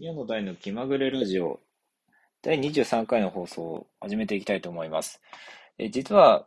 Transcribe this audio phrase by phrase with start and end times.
[0.00, 1.60] 宮野大の気まぐれラジオ
[2.40, 5.20] 第23回の放送を始めていきたいと思います。
[5.76, 6.46] え実は、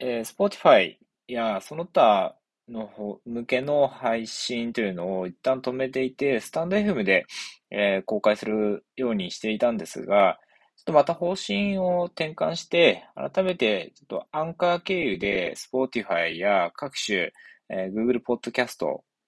[0.00, 0.96] えー、Spotify
[1.28, 2.34] やその他
[2.68, 7.26] の向けの配信というのを一旦止めていて、スタンド FM で、
[7.70, 10.40] えー、公開するようにしていたんですが、
[10.76, 17.30] ちょっとまた方針を転換して、改めてちょっとアンカー経由で Spotify や各種、
[17.68, 18.84] えー、Google Podcast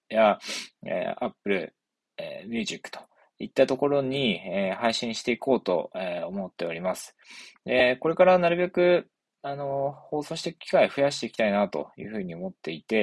[0.09, 0.41] や、
[0.85, 1.73] えー、Apple、
[2.17, 2.99] えー、Music と
[3.39, 7.15] いったところに、えー、配信していこうと、えー、思っております。
[7.65, 9.09] で、これからなるべく、
[9.43, 13.03] あの、放送していく機会を増やしていきたいなというふうに思っていて、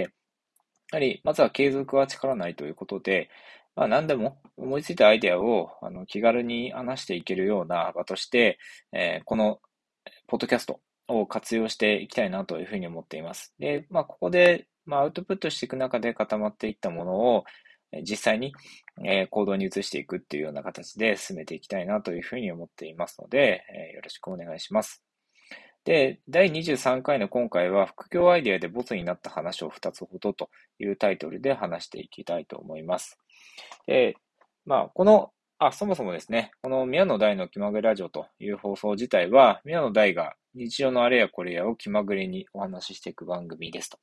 [0.91, 3.29] やはり、まずは継続は力ないということで、
[3.75, 8.59] まあ何でも思いついたアイデアをあの気軽に話していけるような場として、
[8.91, 9.59] えー、この
[10.27, 13.53] ポッドキャストを活用していきたいなというふうに思っています。
[13.59, 17.45] で、まあここで、まあ、アウトプットしていく中で固まっていったものを、
[18.01, 18.53] 実際に、
[19.05, 25.03] え行動に移していくっていうような形で進めていきたいなというふうに思っていますので、えよろしくお願いします。
[25.85, 33.17] で、第23回の今回は副業アイデアでボツになった話を2つほどというタイトルで話していきたいと思います。
[33.85, 34.15] で、
[34.65, 43.99] まあ、この、あ、そもそもですね、この宮野大の気まぐれラジオという放送自体は、宮野大が日常のあれやこれやを気まぐれにお話ししていく番組ですと。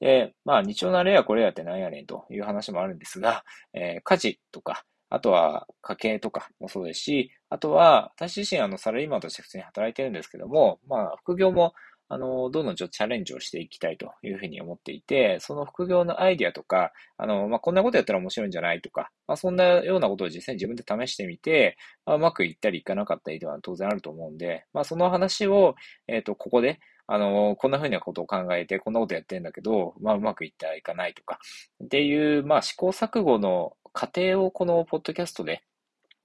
[0.00, 3.44] で、まあ、日常のあれやこれやって何やねんという話もあるんですが、
[3.74, 11.72] えー、家事とか、あとは家計とかもそうですし、あとは私自身あのサラリーマンとして普通に働いてるんですけども、まあ副業も
[12.10, 25.74] あの、どんどんちょっとチャレンジをしていきたいというふうに思っていて、その副業のアイディアとか、あの、まあ、こんなことやったら面白いんじゃないとか、まあ、そんなようなことを実際に自分で試してみて、まあ、うまくいったりいかなかったりでは当然あると思うんで、まあ、その話を、
[26.06, 31.38] えっ、ー、と、ここで、あの、こんなふうなことを考えて、こんなことやってんだけど、まあ、うまくいったらいかないとか、
[31.84, 35.62] っていう、まあ、試行錯誤の過程をこのポッドキャストで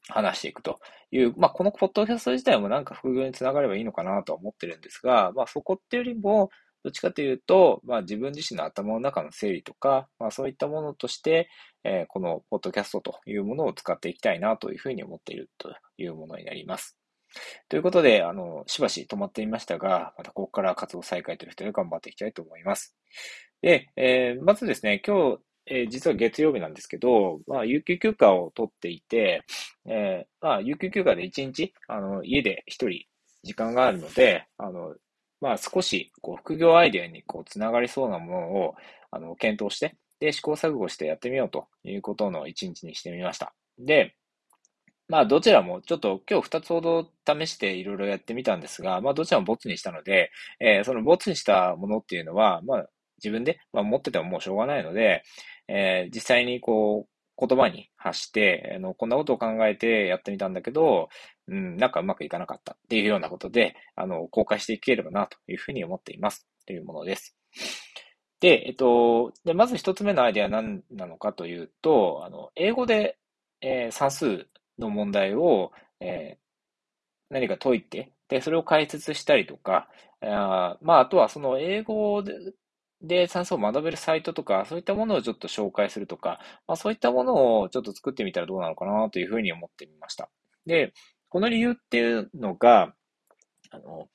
[0.10, 0.80] 話していくと
[1.12, 6.50] いう、まあ、このポッドキャスト自体もなんか副業につながればいいのかなとは思ってるんですが、まあ、そこってよりも、
[6.84, 11.48] どっちかというと、まあ、自分自身の頭の中の整理とか、まあ、そういったものとして、
[11.86, 16.98] えー、このポッドキャストというものを使っていきたいなというふうに思っているというものになります。
[17.70, 22.96] ということで、あの、しばし止まっていましたが、またここから活動再開という人で頑張っていきたいと思います。
[23.62, 29.44] で、えー、まずですね、今日えー、実は月曜日なんですけど、まあ、有給休暇を取っていて、
[29.86, 33.06] えー、まあ、有給休暇で一日、あの、家で一人
[33.44, 34.96] 時間があるので、あの、
[35.40, 38.76] まあ、少し、こう、副業アイデアに、こう、つながりそうなものを、
[39.12, 43.54] あの、検討して、で、試行錯誤してやってみようということの一日にしてみました。
[43.78, 44.16] で、
[45.10, 52.88] まあ、どちらも、ちょっと今日二つほど試していろいろやってみたんですが、まあ、どちらもボツにしたので、えー、そのボツにしたものっていうのは、まあ、
[53.18, 55.24] 自分で、まあ、持っててももうしょうがないので、
[55.68, 61.10] えー、実際にこう、言葉に発して、あの、こんなことを考えてやってみたんだけど、
[61.48, 66.48] うん、なんかうまくいかなかったっていうようなことで、あの、公開していければなというふうに思っています。
[66.66, 67.36] というものです。
[68.40, 73.18] で、えっと、で、まず一つ目のアイデアは何なのかというと、あの、英語で、
[73.62, 74.48] えー、算数
[74.78, 79.88] の問題を、えー、何か解いて、で、それを解説したりとか、
[80.22, 82.24] あまあ、あとはその英語
[83.04, 90.30] でで、算数を学べるサイトとか、そういったものをちょっと紹介するとか、まあ、そういったものをちょっと作ってみたらどうなのかなというふうに思ってみました。
[90.66, 90.94] で、
[91.30, 92.94] この理由っていうのが、
[93.72, 94.08] あの、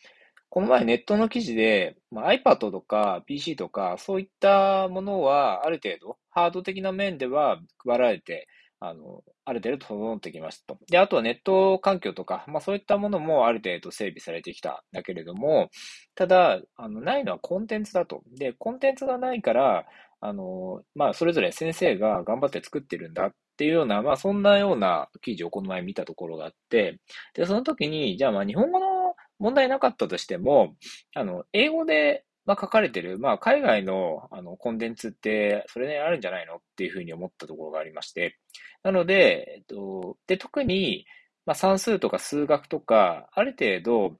[0.50, 8.48] この前ネットの記事で、まあ、iPad とか PC とか、そういったものはある程度、ハード的な面では配られて、
[8.80, 10.78] あの、ある程度整ってきましたと。
[10.88, 15.70] で、あとはネット環境とか、まあそういったものもある程度整備されてきたんだけれども、
[16.14, 18.22] ただ、あの、ないのはコンテンツだと。
[18.38, 19.86] で、コンテンツがないから、
[20.20, 26.98] あの、まあそれぞれ先生が頑張って作ってるんだっていうような、まあそんなような記事をこの前見たところがあって、
[27.34, 30.74] で、その時に、じゃあまあ日本語の問題なかったとしても、
[31.14, 38.38] あの、英語でまあ、書かれてる、まあ、海外のあのコンテンツって、それね、あるんじゃないのっていうふうに思ったところがありまして。
[38.82, 41.04] なので、えっと、で、特に、
[41.44, 44.16] まあ、算数とか数学とか、ある程度、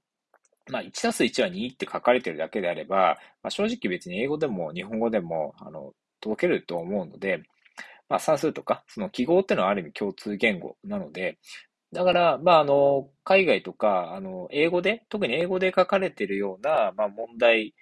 [0.71, 7.43] まあ、1たす1は2って書かれてるだけであれば、まあ、正直別に英語でも日本語でも、あの、届けると思うので、
[8.11, 11.39] まあ、算数とか、その記号っていうのはある意味共通言語なので、
[11.93, 17.75] だから、まあ、あの、海外とか、あの、英語で、特に英語で書かれているような、まあ、問題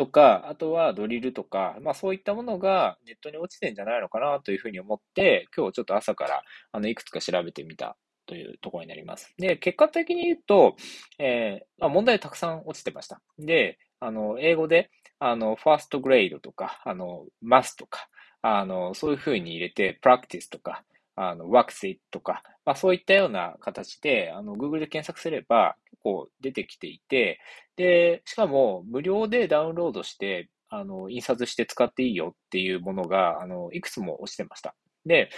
[0.00, 6.42] とか、あとはドリルとか、まあそういったものがネットに落ちてんじゃないのかなというふうに思って、今日ちょっと朝から
[6.72, 9.34] あのいくつか調べてみたというところになります。
[9.36, 10.76] で、結果的に言うと、
[11.18, 13.20] えー、まあ、問題たくさん落ちてました。
[13.38, 18.08] で、あの、英語で、あの、ファーストグレードとか、あの、マスとか、
[18.40, 20.82] あの、そういうふうに入れて、プラクティスとか、
[21.16, 27.40] あの、ワクシとか、まあ、そういったような形で、あの、Google で検索すれば結構出てきていて、
[27.76, 34.74] で、しかも無料でダウンロードして、あの、印刷して使っていいよっていうものが、あの、いくつも落ちてました。
[35.04, 35.30] で、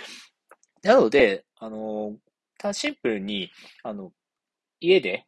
[0.83, 2.17] なので、あの、
[2.73, 3.51] シンプルに、
[3.83, 4.13] あの、
[4.81, 5.27] 家で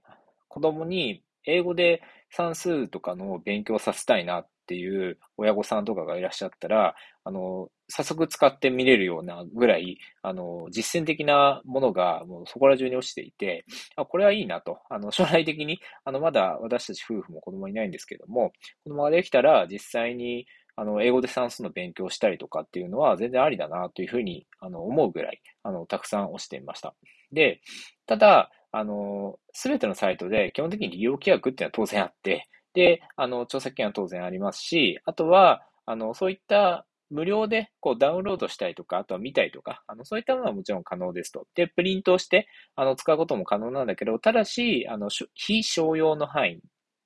[0.48, 13.64] 子供に英語で算数とかの勉強させたいなっていう親御さんとかがいらっしゃったら、あの、早速使ってみれるようなぐらい、あの、実践的なものがもうそこら中に落ちていて、
[13.96, 14.78] あ、これはいいなと。
[14.88, 18.52] あの、将来的に、あの、まだ私たち夫婦も子供いないんですけども、
[18.84, 20.46] 子供ができたら実際に、
[20.76, 26.94] あの、英語で算数の勉強したりとかっていうのは全然ありだなというふうに、あの、思うぐらい、あの、たくさん押してみました。
[27.32, 27.60] で、
[28.06, 41.46] ただ、あの、すべてのサイトで基本的に利用規約っていうのは当然あって、で、あの、著作権は当然ありますし、あとは、あの、そういった無料でこうダウンロードしたりとか、あとは見たりとか、あの、そういったものはもちろん可能ですと。
[41.54, 42.46] で、プリントをして、
[42.76, 46.60] あの、使うことも可能なんだけど、ただし、あの、非商用の範囲。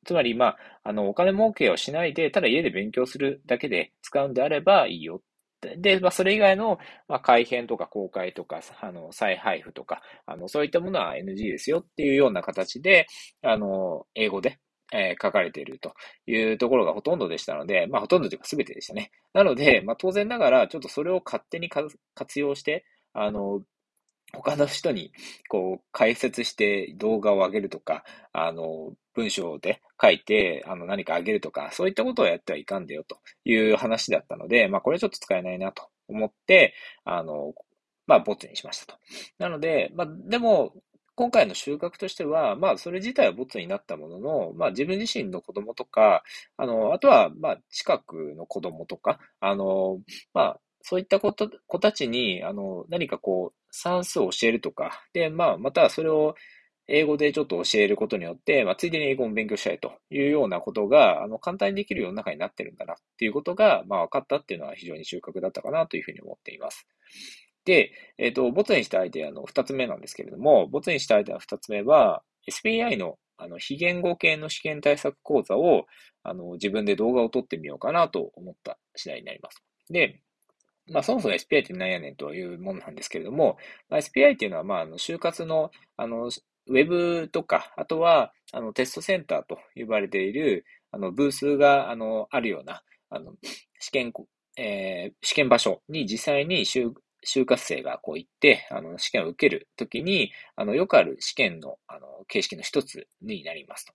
[0.04, 5.20] つまり、まあ、あの、お金儲けをしないで、ただ家で勉強するだけで使うんであればいいよ
[5.76, 6.78] で、まあ、それ以外の、
[7.08, 13.06] まあ、改変とか公開とか、あの、再配布とか、あの、そういったものは NG ですよっていうような形で、
[13.42, 14.58] あの、英語で、
[14.92, 15.94] えー、書かれていると
[16.26, 19.10] いうところがほとんどでしたので、まあ、ほとんどというか全てでしたね。
[19.32, 23.62] なので、まあ、当然ながら、ちょっとそれを勝手に活用して、あの、
[24.32, 25.12] 他の人に、
[25.48, 36.74] こう、解説して動画を上げるとか、あの、文章で書いて、あの、何か上げるとか、そういったことをやってはいかんでよという話だったので、まあ、これちょっと使えないなと思って、
[37.04, 37.54] あの、
[38.06, 38.98] まあ、ボツにしましたと。
[39.38, 40.74] なので、まあ、でも、
[41.18, 46.22] 今回の収穫としては、まあ、それ自体はボツになったものの、まあ、自分自身の子供とか、
[46.56, 49.98] あの、あとは、まあ、近くの子供とか、あの、
[50.32, 56.36] まあ、そういった子と子たちに、あの、何かこう、算数を教えるとか、で、まあ、またそれを、
[56.86, 66.86] 英語でちょっと教えることによって、まあ、ついでに英語も勉強したいというようなことが、あの、簡単にできる世の中になってるんだなっていうことが、まあ、分かったっていうのは非常に収穫だったかなというふうに思っています。
[67.68, 75.86] で、えっ、ー、と、ボツにしたアイデアの二つ目なんですけれども、ボツにしたアイデアの二つ目は、SPI のあの、非言語系の試験対策講座を、
[76.22, 79.62] あの、自分で動画を撮ってみようかなと思った次第になります。
[79.90, 80.20] で、
[80.90, 83.58] まあ、そもそも SPI って何やねんというものなんですけれども、
[83.90, 86.30] まあ、SPI っていうのは、まあ、あの、就活の、あの、
[86.68, 93.34] ウェブとか、あとは、あの、テストセンターと呼ばれている、あの、ブースが、あの、あるような、あの、
[93.78, 94.12] 試験、
[94.56, 96.92] えー、試験場所に実際に就
[97.22, 103.92] 就活生がこう行って、あの、試験を受けるときに、あの、よくある試験の、あの、形式の一つになりますと。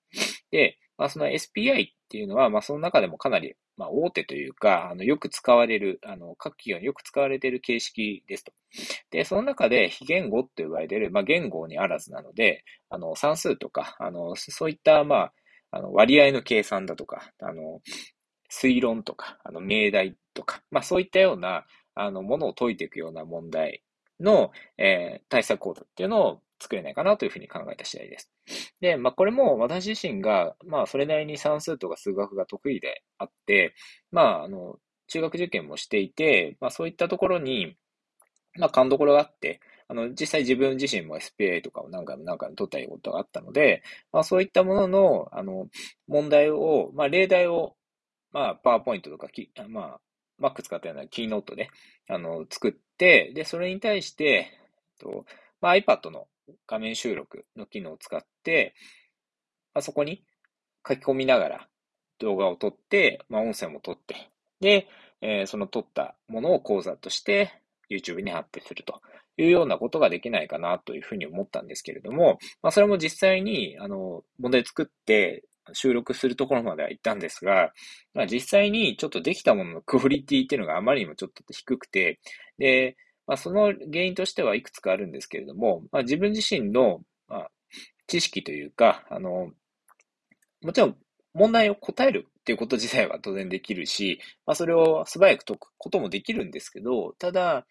[0.52, 8.54] で、まあ、その SPI っていうのは、まあ、その中でもかなり、まあ、大手というか、あの、よく使われる、あの、各企業によく使われている形式ですと。
[9.12, 15.34] で、その中で非言語って言われている、まあ、言語にあらずなので、あの、算数とか、あの、そういった、まあ、
[15.72, 17.82] あの、割合の計算だとか、あの、
[18.50, 21.66] 推論とか、あの、命題とか、まあ、そういったような、
[21.96, 23.84] あの、ものを解いていくような問題
[24.20, 28.32] の、えー、対策講座っていうのを作れないかなというふうに考えた次第です。
[28.82, 33.76] で、まあ、これも私自身が、まあ、それなりに算数とか数学が得意であって、
[34.12, 37.76] まあ、あの、中学受験もしていて、まあ、そういったところに、
[38.58, 45.68] まあ、勘どころがあって、あの、実際自分自身も SPA とかを何回も何回も取ったことがあったので、まあ、そういったものの、あの、
[46.08, 47.76] 問題を、まあ、例題を、
[48.32, 50.02] まあ、パワーポイントとかき、まあ、
[50.40, 51.70] Mac 使ったようなキーノートで、
[52.10, 54.52] あの、作って、で、それに対して、
[55.00, 55.26] と
[55.62, 56.28] まあ、iPad の
[56.68, 58.76] 画面収録の機能を使って、
[59.74, 60.24] まあ、そこに
[60.88, 61.68] 書き込みながら
[62.20, 64.88] 動画を撮って、まあ、音声も撮って、で、
[65.22, 67.54] えー、その撮ったものを講座として
[67.90, 69.02] YouTube に発表すると
[69.38, 77.72] いうようなことができないかなというふうに思ったんですけれども、まあ、それも実際に、あの、問題作って、収録するところまでは行ったんですが、
[78.14, 82.20] まあ、実際にちょっとできたもののクオリティっていうのがあまりにもちょっと低くて、
[82.58, 87.52] で、まあ、その原因としてはいくつかあるんですけれども、まあ、自分自身の、まあ、
[88.08, 89.52] 知識というか、あの、
[90.62, 90.98] もちろん
[91.34, 97.66] 問題を答えるっていうこと自体は当然できるし、まあ、それを素早く解くこともできるんですけど、ただ、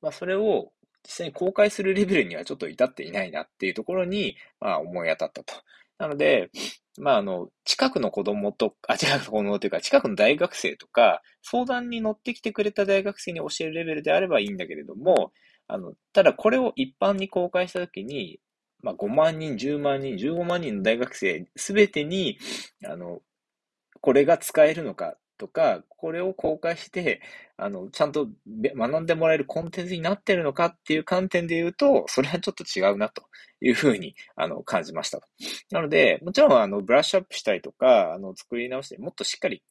[0.00, 0.72] まあ、それを
[1.04, 5.54] 実際に公開するレベルにはちょっと至っていないなっていうところに、まあ、思い当たったと。
[5.98, 6.50] なので、
[6.98, 15.32] まあ、あの、近くの子供と、あ、近くの子供というか、近くの大学生とか、相談に乗ってきてくれた大学生に教えるレベルであればいいんだけれども、
[15.66, 18.38] あの、ただこれを一般に公開したときに、
[18.82, 22.38] まあ、5万人、10万人、15万人の大学生すべてに、
[22.86, 23.20] あの、
[24.00, 27.20] これが使えるのかとか、これを公開して、
[27.56, 33.22] あの、ちゃんと学んでもらえるコンテンツになってるのかっていう観点で言うと、それはちょっと違うなと
[33.60, 35.20] いうふうに、あの、感じました
[35.70, 39.62] なので、もちろん、あの、ブラッシュアップしたりとか、あの、作り直して、もっとしっかり、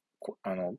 [0.44, 0.76] あの、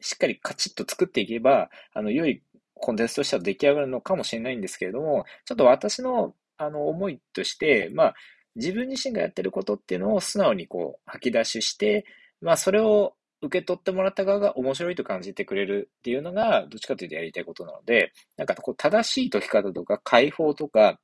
[0.00, 2.42] しっかりカチッと作っていけば、あの、良い
[2.74, 8.14] コンテンツとしては出来上がるのかもしれないんですけれども、ちょっと私の、あの、思いとして、まあ、
[8.56, 12.06] 自分自身がやってることっていうのを素直にこう吐き出しして、
[12.40, 20.98] まあそれを受け取ってもらった側が面白いと感じてくれるっていうのが、どっちかというとやりたいことなので、なんかこう正しい解き方とか解放とか、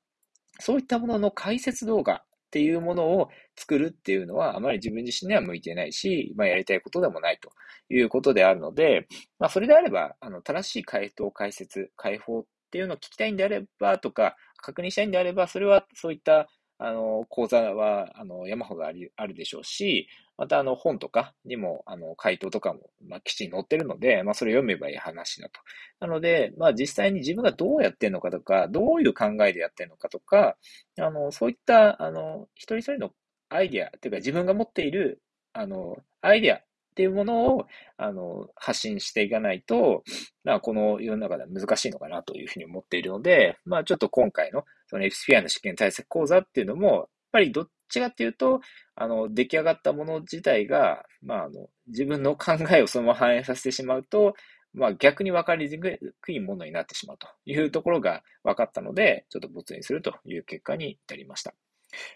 [0.60, 7.50] そういったものの解説動画っていうものを作るっていうのは、あまり自分自身には向いてないし、まあやりたいことでもないと
[7.94, 9.06] いうことであるので、
[9.38, 16.48] まあそれであれば、あの、正しい回答、解説、解放っていうのを聞きたいんであればとか、確認したいんであれば、それはそういった
[16.84, 25.60] あの、講座は、あの、山ほどあり、あるでしょうし、また、あの、本とかにも、あの、回答とかも、まあ、きちん載ってるので、まあ、それ読めばいい話だと。
[26.00, 30.56] なので、まあ、実際に自分がどうやってるのかとか、どういう考えでやってるのかとか、
[30.98, 33.12] あの、そういった、あの、一人一人の
[33.48, 35.22] アイディア、というか自分が持っている、
[35.52, 36.58] あの、アイディア
[36.92, 40.02] っていうものを、あの、発信していかないと、
[40.44, 48.60] まあ、この世の中では難しいのかなというふうに思っているので、まあ、ちょっと今回の、そのエクスフィアの試験対策講座っていうのも、やっぱりどっちかっていうと、
[48.94, 54.34] あの、出来上がったもの自体が、まあ、あの、自分の考えをそのまま反映させてしまうと、
[54.74, 61.54] まあ逆に分かりにくいものになってしまうというところが分かったので、ちょっと没にするという結果になりました。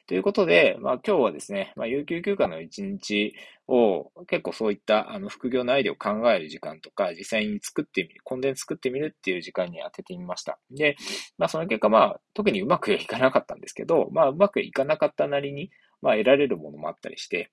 [0.07, 3.35] ということで、まあ今日はですね、まあ有給休暇の一日
[3.69, 10.59] を結構そういったあの副業のアイデアを考える時間とか、実際に作ってみる、コンテンツ作ってみるっていう時間に当ててみました。
[10.71, 10.97] で、
[11.39, 15.71] まあその結果まあ特にうまくいかなかったんですけど、まあうまくいかなかったなりに、
[16.03, 17.51] まあ得られるものもあったりして、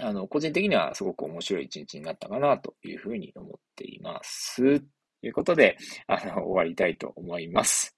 [0.00, 4.80] あの、個人的にはすごく面白い一日になったかなというふうに思っています。
[4.80, 4.86] と
[5.22, 7.93] いうことで、あの、終わりたいと思います。